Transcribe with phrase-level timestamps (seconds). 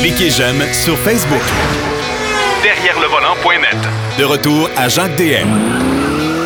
[0.00, 1.42] Cliquez j'aime sur Facebook.
[2.62, 3.76] Derrière le volant.net.
[4.18, 5.48] De retour à Jacques DM.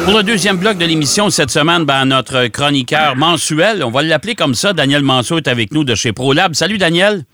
[0.05, 4.35] Pour le deuxième bloc de l'émission cette semaine, ben, notre chroniqueur mensuel, on va l'appeler
[4.35, 6.55] comme ça, Daniel Manceau est avec nous de chez ProLab.
[6.55, 7.25] Salut Daniel.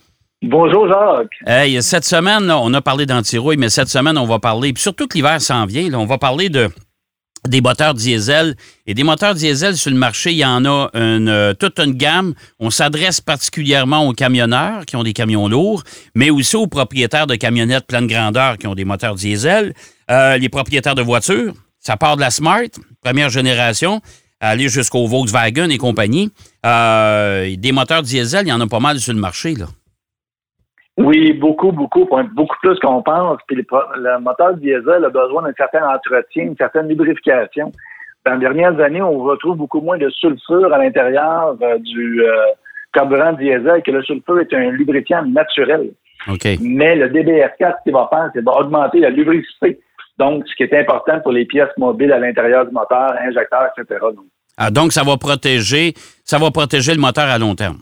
[0.43, 1.33] Bonjour Jacques.
[1.47, 5.09] Hey, cette semaine, on a parlé d'antirouille, mais cette semaine, on va parler, puis surtout
[5.09, 6.69] que l'hiver s'en vient, là, on va parler de
[7.49, 8.57] des moteurs diesel.
[8.87, 11.95] Et des moteurs diesel sur le marché, il y en a une, euh, toute une
[11.95, 12.35] gamme.
[12.59, 15.83] On s'adresse particulièrement aux camionneurs qui ont des camions lourds,
[16.15, 19.75] mais aussi aux propriétaires de camionnettes pleine grandeur qui ont des moteurs diesel,
[20.11, 21.55] euh, les propriétaires de voitures.
[21.79, 22.69] Ça part de la Smart,
[23.03, 24.03] première génération,
[24.41, 26.31] aller jusqu'au Volkswagen et compagnie.
[26.67, 29.55] Euh, des moteurs diesel, il y en a pas mal sur le marché.
[29.55, 29.67] Là.
[31.01, 33.39] Oui, beaucoup, beaucoup, beaucoup plus qu'on pense.
[33.47, 37.73] Puis le, moteur diesel a besoin d'un certain entretien, une certaine lubrification.
[38.27, 42.35] Dans les dernières années, on retrouve beaucoup moins de sulfure à l'intérieur euh, du euh,
[42.93, 45.91] carburant diesel que le sulfure est un lubrifiant naturel.
[46.61, 49.81] Mais le DBF4, ce qu'il va faire, c'est augmenter la lubricité.
[50.19, 54.05] Donc, ce qui est important pour les pièces mobiles à l'intérieur du moteur, injecteur, etc.
[54.59, 57.79] Ah, donc, ça va protéger, ça va protéger le moteur à long terme.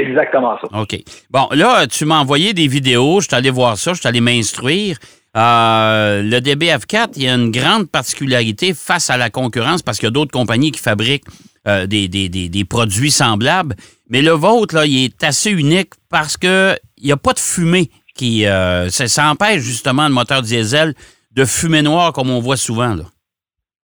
[0.00, 0.80] Exactement ça.
[0.80, 0.96] OK.
[1.30, 4.20] Bon, là, tu m'as envoyé des vidéos, je suis allé voir ça, je suis allé
[4.20, 4.96] m'instruire.
[5.36, 10.06] Euh, le DBF4, il y a une grande particularité face à la concurrence parce qu'il
[10.06, 11.26] y a d'autres compagnies qui fabriquent
[11.68, 13.74] euh, des, des, produits semblables.
[14.08, 17.90] Mais le vôtre, là, il est assez unique parce qu'il n'y a pas de fumée
[18.14, 18.46] qui.
[18.46, 20.94] Euh, ça, empêche justement le moteur diesel
[21.32, 22.94] de fumer noire comme on voit souvent.
[22.94, 23.04] Là.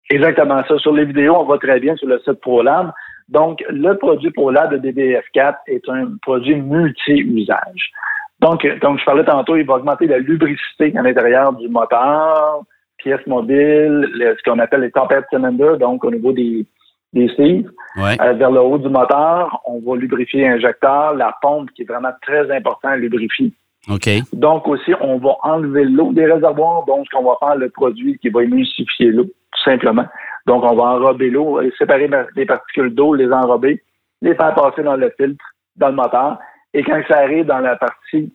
[0.09, 0.79] Exactement ça.
[0.79, 2.93] Sur les vidéos, on voit très bien sur le site ProLab.
[3.29, 7.91] Donc, le produit ProLab de DBF4 est un produit multi-usage.
[8.41, 12.63] Donc, comme je parlais tantôt, il va augmenter la lubricité à l'intérieur du moteur,
[12.99, 16.67] pièces mobiles, ce qu'on appelle les tempêtes cylinders, donc au niveau des,
[17.15, 21.85] des euh, vers le haut du moteur, on va lubrifier l'injecteur, la pompe qui est
[21.87, 23.53] vraiment très important à lubrifier.
[24.33, 28.19] Donc aussi, on va enlever l'eau des réservoirs, donc ce qu'on va faire, le produit
[28.19, 30.07] qui va émulsifier l'eau, tout simplement.
[30.47, 33.83] Donc, on va enrober l'eau, séparer les particules d'eau, les enrober,
[34.21, 35.45] les faire passer dans le filtre,
[35.77, 36.39] dans le moteur.
[36.75, 38.33] Et quand ça arrive dans la partie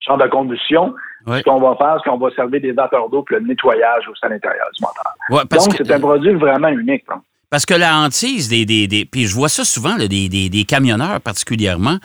[0.00, 0.94] chambre de combustion,
[1.26, 4.14] ce qu'on va faire, c'est qu'on va servir des vapeurs d'eau pour le nettoyage au
[4.16, 5.46] sein l'intérieur du moteur.
[5.50, 7.04] Donc, c'est un produit vraiment unique.
[7.50, 11.20] Parce que la hantise des, des, puis je vois ça souvent, des, des, des, camionneurs
[11.20, 11.98] particulièrement,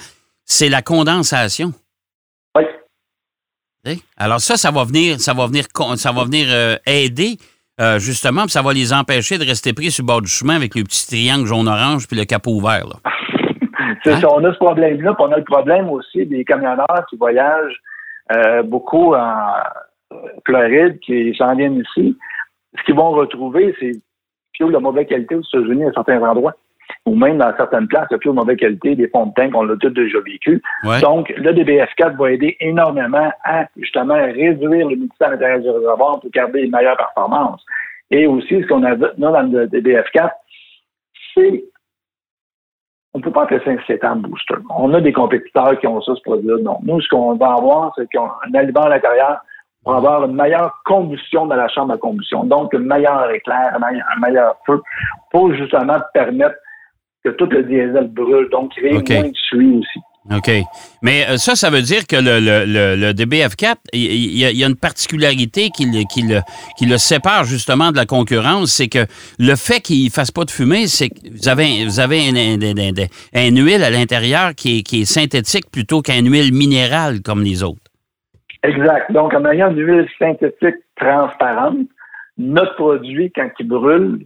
[0.44, 1.72] c'est la condensation.
[2.56, 4.03] Oui.
[4.17, 5.63] Alors ça, ça va venir, ça va venir,
[5.95, 7.38] ça va venir euh, aider
[7.79, 10.55] euh, justement, puis ça va les empêcher de rester pris sur le bord du chemin
[10.55, 12.85] avec le petit triangle jaune-orange puis le capot ouvert.
[14.03, 14.21] C'est hein?
[14.21, 17.81] ça, on a ce problème-là, puis on a le problème aussi des camionneurs qui voyagent
[18.31, 19.35] euh, beaucoup en
[20.45, 22.17] Floride, qui s'en viennent ici.
[22.77, 23.94] Ce qu'ils vont retrouver, c'est
[24.55, 26.53] fioul de mauvaise qualité aux États-Unis à certains endroits
[27.07, 29.68] ou même dans certaines places, le plus de mauvaise qualité, des fonds de teint qu'on
[29.69, 30.62] a tous déjà vécu.
[31.01, 36.29] Donc, le DBF4 va aider énormément à justement réduire l'humidité à l'intérieur du réservoir pour
[36.31, 37.66] garder une meilleure performance.
[38.12, 40.31] Et aussi, ce qu'on a dans le DBF4,
[41.34, 41.63] c'est
[43.13, 44.56] on ne peut pas faire ça un 7 ans booster.
[44.78, 46.57] On a des compétiteurs qui ont ça, ce produit-là.
[46.62, 49.39] Donc, nous, ce qu'on va avoir, c'est qu'on a un aliment à l'intérieur
[49.84, 52.44] pour avoir une meilleure combustion dans la chambre à combustion.
[52.44, 54.84] Donc, un meilleur éclair, un meilleur feu
[55.31, 56.57] pour justement permettre
[57.27, 59.99] que tout le diesel brûle, donc il y a moins de suie aussi.
[60.35, 60.51] OK.
[61.01, 64.75] Mais euh, ça, ça veut dire que le, le, le, DBF4, il y, a une
[64.75, 66.41] particularité qui le, qui, le,
[66.77, 69.05] qui le sépare justement de la concurrence, c'est que
[69.39, 73.55] le fait qu'il ne fasse pas de fumée, c'est que vous avez, vous avez un,
[73.55, 77.79] huile à l'intérieur qui est, qui est synthétique plutôt qu'un huile minérale comme les autres.
[78.63, 79.09] Exact.
[79.13, 81.88] Donc, en ayant une huile synthétique transparente,
[82.38, 84.25] notre produit, quand il brûle,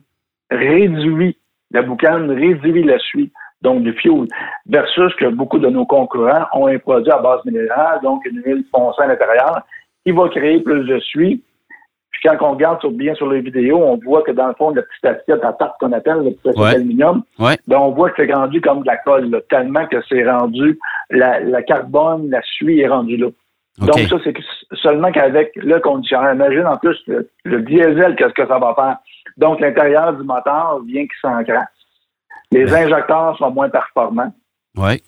[0.50, 1.38] réduit
[1.74, 4.28] la boucane réduit la suie, donc du fioul,
[4.68, 8.66] versus que beaucoup de nos concurrents ont un produit à base minérale, donc une huile
[8.72, 9.62] foncée à l'intérieur,
[10.06, 11.44] qui va créer plus de suie.
[12.12, 14.82] Puis quand on regarde bien sur les vidéos, on voit que dans le fond, la
[14.82, 18.34] petite assiette à tarte qu'on appelle le petit assiette d'aluminium, ben, on voit que c'est
[18.34, 20.78] rendu comme de la colle, tellement que c'est rendu,
[21.10, 23.28] la, carbone, la suie est rendue là.
[23.80, 24.36] Donc ça, c'est
[24.74, 26.34] seulement qu'avec le conditionneur.
[26.34, 28.98] Imagine en plus le, le diesel, qu'est-ce que ça va faire?
[29.38, 31.68] Donc, l'intérieur du moteur vient qui s'encrasse.
[32.52, 34.34] Les injecteurs sont moins performants.
[34.78, 35.02] Oui.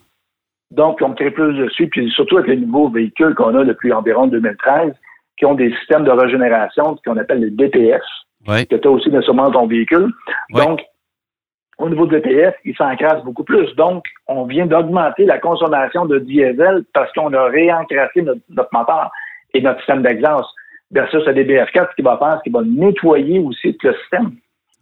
[0.71, 4.27] Donc, on crée plus dessus, puis surtout avec les nouveaux véhicules qu'on a depuis environ
[4.27, 4.93] 2013,
[5.37, 8.03] qui ont des systèmes de régénération qu'on appelle les DPS,
[8.47, 8.65] oui.
[8.67, 10.11] que tu as aussi sûrement ton véhicule.
[10.51, 10.81] Donc,
[11.77, 13.73] au niveau de DPS, ils s'encrassent beaucoup plus.
[13.75, 19.11] Donc, on vient d'augmenter la consommation de diesel parce qu'on a réencrassé notre, notre moteur
[19.53, 20.49] et notre système d'exhaust
[20.93, 24.31] versus le DBF4, ce qu'il va faire, c'est qu'il va nettoyer aussi tout le système.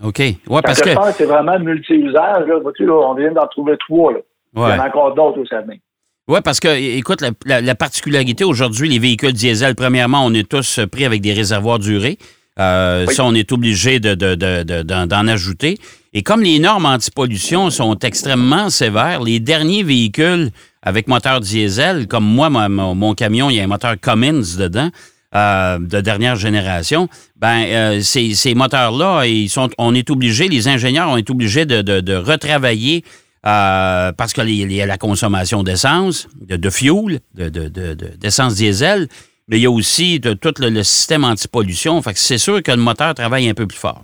[0.04, 0.20] OK.
[0.20, 0.90] Ouais, parce que.
[1.14, 2.48] c'est vraiment multi-usage.
[2.48, 2.56] Là,
[2.90, 4.14] on vient d'en trouver trois.
[4.14, 4.20] Là.
[4.56, 5.80] Il y en a encore d'autres au Saguenay.
[6.28, 11.06] Oui, parce que, écoute, la, particularité aujourd'hui, les véhicules diesel, premièrement, on est tous pris
[11.06, 12.18] avec des réservoirs durés.
[12.60, 15.78] Euh, ça, on est obligé d'en de, ajouter.
[16.14, 20.50] Et comme les normes anti-pollution sont extrêmement sévères, les derniers véhicules
[20.84, 24.90] avec moteur diesel, comme moi, mon, camion, il y a un moteur Cummins dedans,
[25.34, 27.08] euh, de dernière génération,
[27.38, 32.16] ben euh, ces, moteurs-là, ils sont, on est obligé, les ingénieurs ont été obligés de,
[32.16, 33.04] retravailler
[33.42, 39.08] parce qu'il y a la consommation d'essence, de, fuel, d'essence diesel,
[39.48, 42.02] mais il y a aussi tout le, système anti-pollution.
[42.02, 44.04] Fait que c'est sûr que le moteur travaille un peu plus fort.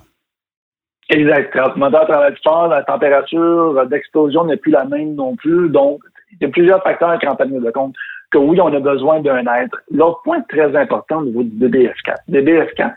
[1.10, 1.52] Exact.
[1.54, 5.70] Quand le moteur travaille plus fort, la température d'explosion n'est plus la même non plus.
[5.70, 6.02] Donc,
[6.32, 7.96] il y a plusieurs facteurs qui en tenir de compte
[8.32, 9.78] que oui, on a besoin d'un être.
[9.92, 12.16] L'autre point très important au niveau du DBF4.
[12.30, 12.94] DBF4,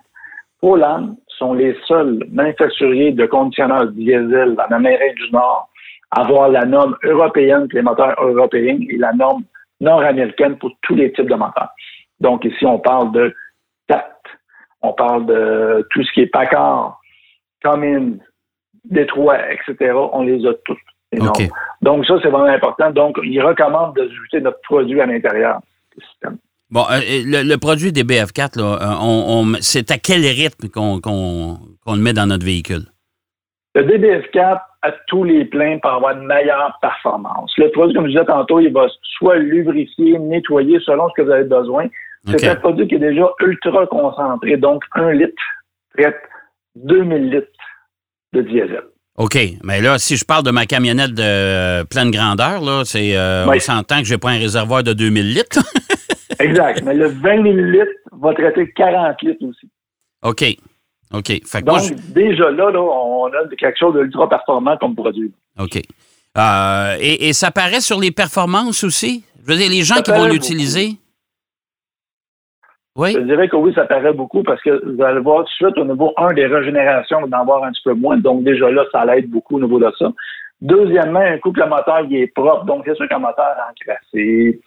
[0.61, 5.69] Poland sont les seuls manufacturiers de conditionneurs diesel en Amérique du Nord
[6.11, 9.45] à avoir la norme européenne pour les moteurs européens et la norme
[9.81, 11.71] nord-américaine pour tous les types de moteurs.
[12.19, 13.35] Donc ici, on parle de
[13.89, 14.13] TAT,
[14.83, 17.01] on parle de tout ce qui est Packard,
[17.63, 18.19] Cummins,
[18.85, 19.93] Détroit, etc.
[20.13, 20.79] On les a toutes.
[21.13, 21.37] Donc
[21.83, 22.91] ça, c'est vraiment important.
[22.91, 25.61] Donc, ils recommandent d'ajouter notre produit à l'intérieur
[25.97, 26.39] du système.
[26.71, 32.13] Bon, euh, le, produit des BF4, là, euh, c'est à quel rythme qu'on le met
[32.13, 32.85] dans notre véhicule?
[33.75, 37.53] Le DBF4, à tous les pleins, pour avoir une meilleure performance.
[37.57, 38.87] Le produit, comme je disais tantôt, il va
[39.19, 41.87] soit lubrifier, nettoyer selon ce que vous avez besoin.
[42.27, 44.57] C'est un produit qui est déjà ultra concentré.
[44.57, 45.43] Donc, un litre
[45.97, 46.21] traite
[46.77, 47.49] 2000 litres
[48.33, 48.83] de diesel.
[49.17, 49.39] OK.
[49.63, 53.47] Mais là, si je parle de ma camionnette de euh, pleine grandeur, là, c'est, euh,
[53.47, 55.61] on s'entend que je n'ai pas un réservoir de 2000 litres.
[56.39, 56.83] exact.
[56.85, 59.69] Mais le 20 000 litres va traiter 40 litres aussi.
[60.23, 60.45] OK.
[61.13, 61.63] OK.
[61.65, 65.33] Donc, déjà là, là, on a quelque chose d'ultra performant comme produit.
[65.59, 65.83] OK.
[66.39, 69.25] Euh, et, ça paraît sur les performances aussi?
[69.43, 70.93] Je veux dire, les gens qui vont l'utiliser?
[73.09, 75.79] Je dirais que oui, ça paraît beaucoup parce que vous allez voir tout de suite
[75.79, 78.17] au niveau, un, des régénérations, d'en voir un petit peu moins.
[78.17, 80.11] Donc, déjà là, ça l'aide beaucoup au niveau de ça.
[80.61, 82.65] Deuxièmement, un coup que le moteur il est propre.
[82.65, 84.61] Donc, c'est sûr qu'un moteur encrassé.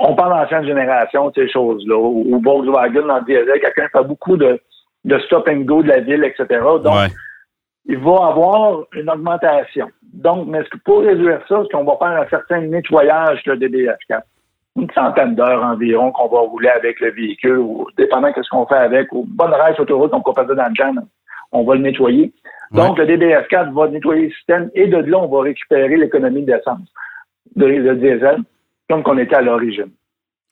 [0.00, 1.96] On parle d'ancienne génération, ces choses-là.
[1.96, 4.58] Ou Volkswagen dans le diesel, quelqu'un fait beaucoup de,
[5.04, 6.46] de stop and go de la ville, etc.
[6.82, 7.10] Donc,
[7.86, 9.88] il va avoir une augmentation.
[10.12, 14.22] Donc, mais pour réduire ça, c'est qu'on va faire un certain nettoyage de DBF4
[14.76, 18.66] une centaine d'heures environ qu'on va rouler avec le véhicule, ou dépendant de ce qu'on
[18.66, 21.04] fait avec, ou bonne race autoroute, on peut passer dans le jam,
[21.52, 22.32] on va le nettoyer.
[22.72, 26.88] Donc, le DBF4 va nettoyer le système et de là, on va récupérer l'économie d'essence,
[27.56, 28.38] de, de diesel,
[28.88, 29.90] comme qu'on était à l'origine.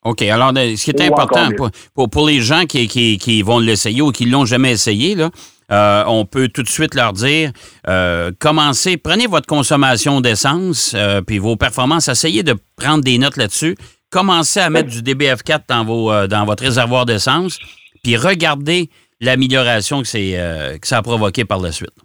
[0.03, 0.21] OK.
[0.23, 1.49] Alors, ce qui est important
[1.93, 5.15] pour, pour, les gens qui, qui, qui vont l'essayer ou qui ne l'ont jamais essayé,
[5.15, 5.29] là,
[5.71, 7.51] euh, on peut tout de suite leur dire
[7.87, 13.37] euh, commencez, prenez votre consommation d'essence, euh, puis vos performances, essayez de prendre des notes
[13.37, 13.75] là-dessus
[14.11, 17.59] commencez à mettre du DBF4 dans, vos, euh, dans votre réservoir d'essence,
[18.03, 18.89] puis regardez
[19.21, 21.95] l'amélioration que, euh, que ça a provoqué par la suite.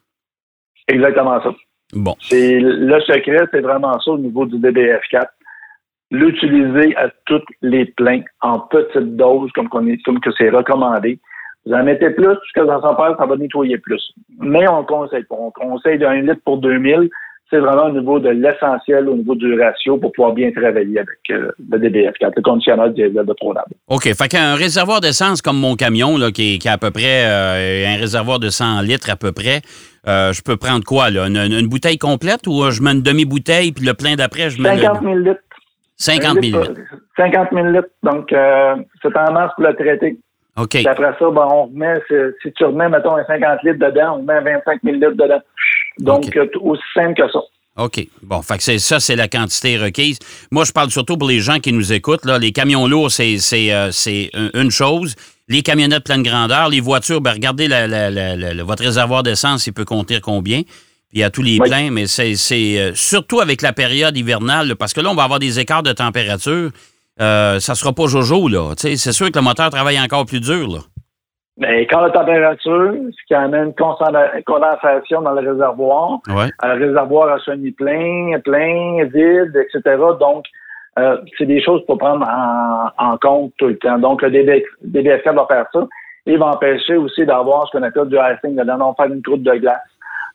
[0.88, 1.54] Exactement ça.
[1.92, 2.14] Bon.
[2.20, 5.26] C'est, le secret, c'est vraiment ça au niveau du DBF4.
[6.10, 11.18] L'utiliser à toutes les pleins en petite dose, comme, comme que c'est recommandé.
[11.66, 14.12] Vous en mettez plus, puisque dans son père, ça va nettoyer plus.
[14.38, 15.36] Mais on conseille pas.
[15.38, 17.08] On conseille d'un litre pour 2000
[17.50, 21.18] c'est vraiment au niveau de l'essentiel, au niveau du ratio pour pouvoir bien travailler avec
[21.30, 23.64] euh, le DBF4, le conditionneur diesel de ProLab.
[23.88, 24.04] OK.
[24.14, 27.94] Fait qu'un réservoir d'essence comme mon camion, là, qui, qui a à peu près euh,
[27.94, 29.60] un réservoir de 100 litres à peu près,
[30.08, 31.26] euh, je peux prendre quoi, là?
[31.26, 34.78] Une, bouteille complète ou je mets une demi-bouteille puis le plein d'après, je mets.
[34.78, 35.40] 50 000 litres.
[35.96, 36.80] 50 000 litres.
[37.16, 37.88] 50 000 litres.
[38.02, 40.18] Donc, c'est en masse pour le traiter.
[40.56, 40.76] OK.
[40.86, 41.94] après ça, ben, on remet,
[42.42, 45.40] si tu remets, mettons, un 50 litres dedans, on met 25 000 litres dedans.
[45.98, 47.40] Donc, euh, aussi simple que ça.
[47.76, 48.06] OK.
[48.22, 50.18] Bon, fait que c'est ça, c'est la quantité requise.
[50.52, 52.24] Moi, je parle surtout pour les gens qui nous écoutent.
[52.24, 52.38] Là.
[52.38, 53.90] Les camions lourds, c'est, euh,
[54.54, 55.16] une chose.
[55.48, 57.68] Les camionnettes pleine grandeur, les voitures, ben, regardez
[58.62, 60.62] votre réservoir d'essence, il peut contenir combien?
[60.62, 62.34] Puis il y a tous les pleins, mais c'est,
[62.78, 65.92] euh, surtout avec la période hivernale, parce que là, on va avoir des écarts de
[65.92, 66.70] température.
[67.20, 68.72] Euh, ça sera pas jojo, là.
[68.76, 70.78] c'est sûr que le moteur travaille encore plus dur, là.
[71.56, 76.50] Mais quand la température, ce qui amène une condensation dans le réservoir, ouais.
[76.64, 79.96] Euh, le réservoir a semi-plein, plein, vide, etc.
[80.18, 80.46] Donc,
[80.98, 82.26] euh, c'est des choses pour prendre
[82.98, 83.98] en, compte tout le temps.
[83.98, 85.86] Donc, le DBF, va faire ça.
[86.26, 89.42] Il va empêcher aussi d'avoir ce qu'on appelle du icing dedans, donc faire une croûte
[89.42, 89.78] de glace.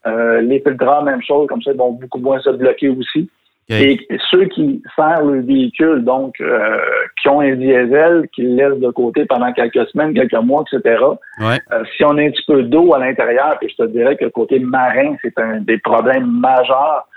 [0.08, 3.30] Euh, les filtres, même chose, comme ça, ils vont beaucoup moins se bloquer aussi.
[3.72, 6.80] Et ceux qui servent le véhicule, donc euh,
[7.22, 10.98] qui ont un diesel, qui le laissent de côté pendant quelques semaines, quelques mois, etc.
[11.42, 14.26] Euh, si on a un petit peu d'eau à l'intérieur, puis je te dirais que
[14.26, 17.08] côté marin, c'est un des problèmes majeurs.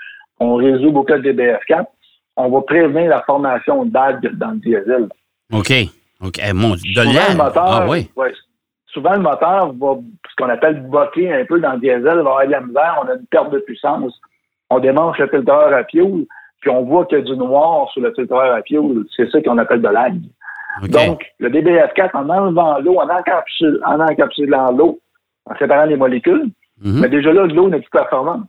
[0.41, 1.87] On résout beaucoup de DBF4.
[2.37, 5.09] on va prévenir la formation d'algues dans le diesel.
[5.53, 5.73] OK.
[6.23, 6.39] OK.
[6.47, 7.37] Eh, mon, de Souvent, le l'air.
[7.37, 8.11] moteur, Ah oui.
[8.17, 8.33] ouais,
[8.93, 9.97] souvent, le moteur va,
[10.31, 13.09] ce qu'on appelle bloquer un peu dans le diesel, va avoir de la misère, on
[13.09, 14.13] a une perte de puissance.
[14.71, 16.27] On démange le filtreur à fioul,
[16.63, 19.05] puis on voit qu'il y a du noir sur le filtreur à fioul.
[19.15, 20.23] C'est ça qu'on appelle de l'algue.
[20.89, 25.01] Donc, le DBF4, en enlevant l'eau, en, en encapsulant l'eau,
[25.45, 26.47] en séparant les molécules,
[26.83, 27.01] Mhm.
[27.01, 28.49] mais déjà là, l'eau n'est plus performante.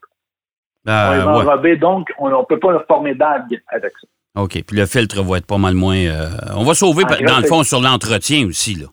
[0.87, 1.75] on Euh, les va ouais.
[1.77, 4.07] donc on ne peut pas former d'algues avec ça.
[4.41, 4.51] OK.
[4.65, 5.95] Puis le filtre va être pas mal moins.
[5.97, 8.87] euh, on va sauver, dans le fond, sur l'entretien aussi, là.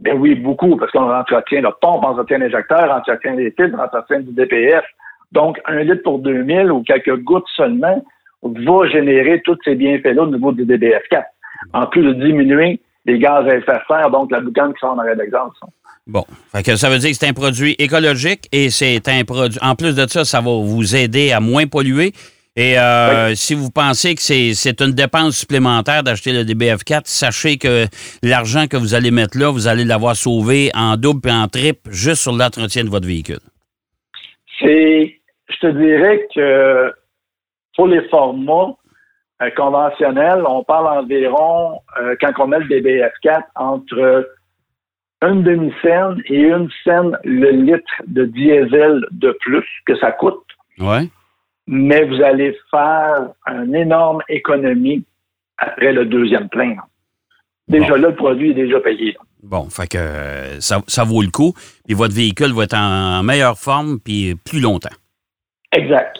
[0.00, 3.76] Ben oui, beaucoup, parce qu'on entretient le pompe, on entretient l'injecteur, on entretient les filtres,
[3.78, 4.84] on entretient du DPF.
[5.32, 8.04] Donc, un litre pour 2000 ou quelques gouttes seulement
[8.44, 11.24] va générer tous ces bienfaits-là au niveau du DBF4.
[11.72, 14.92] En plus de diminuer les gaz à effet de serre, donc la boucane qui sort
[14.92, 15.56] en arrêt d'exemple.
[16.06, 16.24] Bon.
[16.52, 19.58] Fait que ça veut dire que c'est un produit écologique et c'est un produit.
[19.62, 22.12] En plus de ça, ça va vous aider à moins polluer.
[22.56, 27.56] Et euh, si vous pensez que c'est c'est une dépense supplémentaire d'acheter le DBF4, sachez
[27.56, 27.86] que
[28.22, 31.90] l'argent que vous allez mettre là, vous allez l'avoir sauvé en double et en triple
[31.90, 33.40] juste sur l'entretien de votre véhicule.
[34.60, 36.92] C'est, je te dirais que
[37.76, 38.74] pour les formats
[39.42, 44.28] euh, conventionnels, on parle environ, euh, quand on met le DBF4, entre
[45.22, 50.40] une demi-scène et une scène le litre de diesel de plus que ça coûte.
[50.78, 51.08] Ouais.
[51.66, 55.04] mais vous allez faire une énorme économie
[55.56, 56.74] après le deuxième plein.
[57.68, 57.94] Déjà Bon.
[57.94, 59.16] là, le produit est déjà payé.
[59.42, 61.54] Bon, fait que euh, ça, ça vaut le coup.
[61.86, 64.94] Puis votre véhicule va être en meilleure forme puis plus longtemps.
[65.72, 66.13] Exact.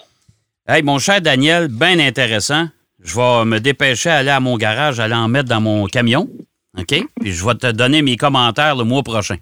[0.66, 2.68] Hey, mon cher Daniel, bien intéressant.
[3.02, 6.26] Je vais me dépêcher à aller à mon garage, aller en mettre dans mon camion.
[6.78, 7.04] OK?
[7.20, 9.36] Puis je vais te donner mes commentaires le mois prochain.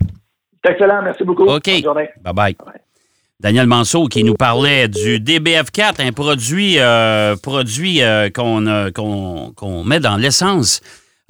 [0.64, 1.00] C'est excellent.
[1.04, 1.44] Merci beaucoup.
[1.44, 1.62] OK.
[1.64, 2.08] Bonne journée.
[2.24, 2.56] Bye-bye.
[2.56, 2.80] Bye.
[3.38, 9.84] Daniel Manceau qui nous parlait du DBF4, un produit, euh, produit euh, qu'on euh, qu'on
[9.84, 10.80] met dans l'essence.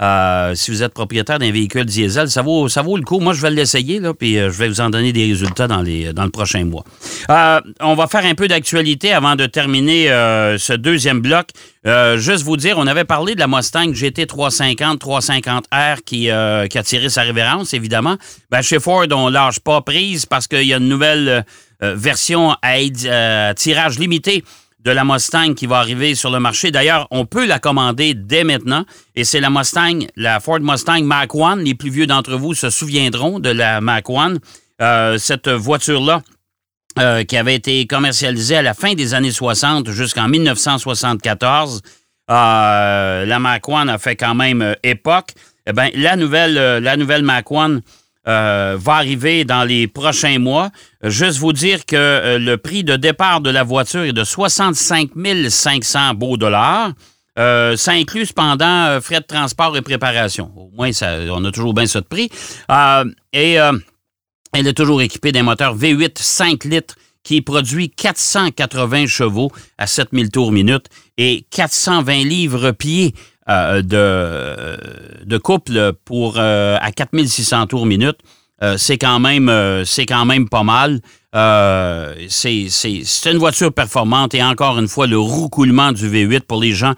[0.01, 3.19] Euh, si vous êtes propriétaire d'un véhicule diesel, ça vaut, vaut le coup.
[3.19, 5.81] Moi, je vais l'essayer, là, puis euh, je vais vous en donner des résultats dans,
[5.81, 6.83] le prochain mois.
[7.29, 10.07] Euh, on va faire un peu d'actualité avant de terminer
[10.57, 11.49] ce deuxième bloc.
[12.15, 16.29] Juste vous dire, on avait parlé de la Mustang GT 350, 350R qui,
[16.69, 18.17] qui a tiré sa révérence, évidemment.
[18.49, 21.45] Ben, chez Ford, on lâche pas prise parce qu'il y a une nouvelle
[21.81, 24.43] version à tirage limité
[24.83, 26.71] de la Mustang qui va arriver sur le marché.
[26.71, 28.85] D'ailleurs, on peut la commander dès maintenant.
[29.15, 31.57] Et c'est la Mustang, la Ford Mustang Mach 1.
[31.57, 34.35] Les plus vieux d'entre vous se souviendront de la Mach 1.
[34.81, 36.21] Euh, cette voiture-là,
[36.99, 41.81] euh, qui avait été commercialisée à la fin des années 60 jusqu'en 1974.
[42.29, 45.29] Euh, la Mach 1 a fait quand même époque.
[45.65, 47.79] Eh ben, la nouvelle, la nouvelle Mach 1
[48.27, 50.69] euh, va arriver dans les prochains mois.
[51.03, 55.09] Juste vous dire que euh, le prix de départ de la voiture est de 65
[55.49, 56.91] 500 beaux dollars.
[57.37, 60.51] Euh, ça inclut cependant frais de transport et préparation.
[60.55, 60.91] Au moins,
[61.31, 62.29] on a toujours bien ça de prix.
[63.33, 69.87] Et elle est toujours équipée d'un moteur V8 5 litres qui produit 480 chevaux à
[69.87, 70.85] 7000 tours minute
[71.17, 73.13] et 420 livres-pieds
[73.49, 73.81] euh,
[75.25, 78.17] de, couple pour, euh, à 4600 tours minute.
[78.61, 81.01] Euh, c'est quand même euh, c'est quand même pas mal.
[81.35, 82.69] Euh, c'est
[83.25, 86.93] une voiture performante et encore une fois, le roucoulement du V8 pour les gens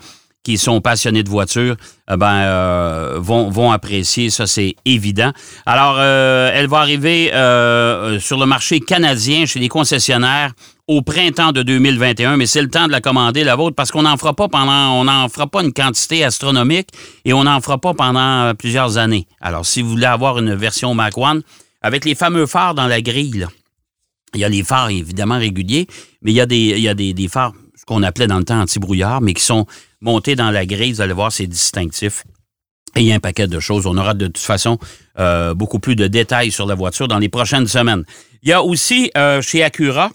[0.46, 1.76] qui sont passionnés de voitures
[2.10, 5.32] euh, ben, euh, vont, vont apprécier, ça c'est évident.
[5.66, 10.54] Alors, euh, elle va arriver euh, sur le marché canadien chez les concessionnaires
[10.88, 14.04] au printemps de 2021, mais c'est le temps de la commander, la vôtre, parce qu'on
[14.04, 16.90] n'en fera pas pendant, on n'en fera pas une quantité astronomique
[17.26, 19.26] et on n'en fera pas pendant plusieurs années.
[19.42, 21.42] Alors, si vous voulez avoir une version Mac One,
[21.82, 23.48] avec les fameux phares dans la grille,
[24.36, 25.88] il y a les phares évidemment réguliers,
[26.22, 27.54] mais il y a des, il y a des, des phares,
[27.86, 29.66] qu'on appelait dans le temps anti-brouillard, mais qui sont
[30.02, 30.94] montés dans la grille.
[30.94, 32.24] Vous allez voir, c'est distinctif.
[32.96, 33.86] Et il y a un paquet de choses.
[33.86, 34.78] On aura de toute façon
[35.20, 38.04] euh, beaucoup plus de détails sur la voiture dans les prochaines semaines.
[38.42, 40.12] Il y a aussi euh, chez Acura,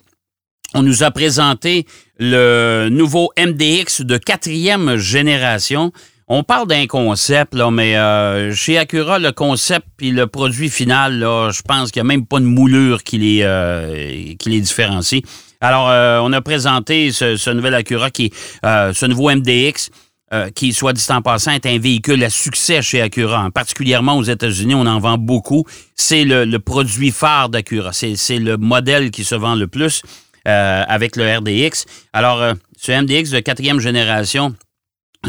[0.73, 1.85] on nous a présenté
[2.19, 5.93] le nouveau MDX de quatrième génération.
[6.29, 11.19] On parle d'un concept, là, mais euh, chez Acura, le concept puis le produit final,
[11.19, 15.23] là, je pense qu'il n'y a même pas de moulure qui les, qui les différencie.
[15.61, 18.33] Alors, euh, on a présenté ce, ce nouvel Acura, qui,
[18.65, 19.91] euh, ce nouveau MDX,
[20.33, 23.41] euh, qui, soit dit en passant, est un véhicule à succès chez Acura.
[23.41, 23.51] hein.
[23.51, 25.65] Particulièrement aux États-Unis, on en vend beaucoup.
[25.95, 27.93] C'est le, produit phare d'Acura.
[27.93, 30.03] C'est le modèle qui se vend le plus
[30.47, 31.85] avec le RDX.
[32.15, 34.55] Alors, ce MDX de quatrième génération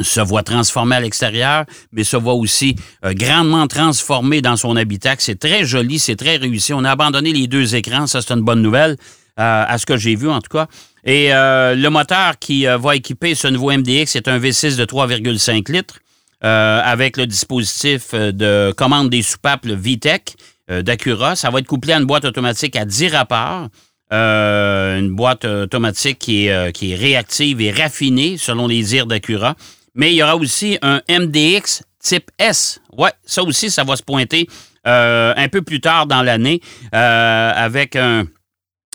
[0.02, 5.22] se voit transformé à l'extérieur, mais se voit aussi grandement transformé dans son habitacle.
[5.22, 6.74] C'est très joli, c'est très réussi.
[6.74, 8.96] On a abandonné les deux écrans, ça c'est une bonne nouvelle,
[9.42, 10.68] à ce que j'ai vu en tout cas.
[11.04, 16.00] Et le moteur qui va équiper ce nouveau MDX, c'est un V6 de 3,5 litres
[16.42, 20.36] avec le dispositif de commande des soupapes, le VTEC
[20.70, 21.36] d'Acura.
[21.36, 23.70] Ça va être couplé à une boîte automatique à 10 rapports.
[24.12, 29.56] une boîte automatique qui est, qui est réactive et raffinée selon les dires d'Acura.
[29.96, 32.80] Mais il y aura aussi un MDX type S.
[32.98, 34.48] Ouais, ça aussi, ça va se pointer
[34.88, 36.62] euh, un peu plus tard dans l'année
[36.94, 38.26] euh, avec un,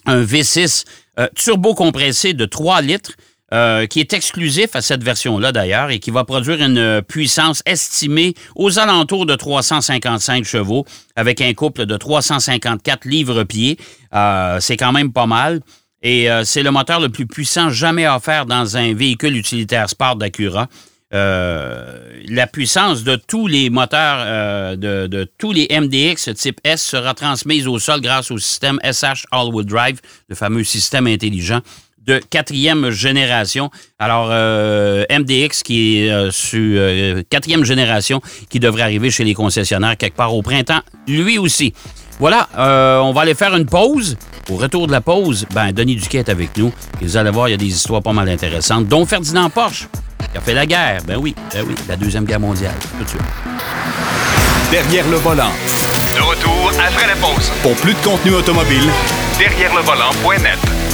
[0.06, 0.84] V6
[1.18, 3.12] euh, turbo compressé de 3 litres.
[3.90, 8.80] qui est exclusif à cette version-là d'ailleurs et qui va produire une puissance estimée aux
[8.80, 10.84] alentours de 355 chevaux
[11.14, 13.78] avec un couple de 354 livres-pieds.
[14.58, 15.60] c'est quand même pas mal.
[16.02, 20.66] Et c'est le moteur le plus puissant jamais offert dans un véhicule utilitaire sport d'Acura.
[21.14, 27.14] Euh, la puissance de tous les moteurs, euh, de, tous les MDX type S sera
[27.14, 31.60] transmise au sol grâce au système SH All-Wheel Drive, le fameux système intelligent
[32.04, 33.70] de quatrième génération.
[33.98, 40.16] Alors, euh, MDX qui est sur quatrième génération, qui devrait arriver chez les concessionnaires quelque
[40.16, 41.72] part au printemps, lui aussi.
[42.18, 42.48] Voilà,
[43.02, 44.16] on va aller faire une pause.
[44.50, 46.72] Au retour de la pause, ben, Denis Duquet est avec nous.
[47.00, 49.88] Et vous allez voir, il y a des histoires pas mal intéressantes, dont Ferdinand Porsche
[50.30, 51.00] qui a fait la guerre.
[51.06, 53.22] Ben oui, ben oui, la Deuxième Guerre mondiale, tout de suite.
[54.70, 55.50] Derrière le volant.
[56.14, 57.50] De retour après la pause.
[57.62, 58.88] Pour plus de contenu automobile,
[59.38, 60.85] derrière le volant.net.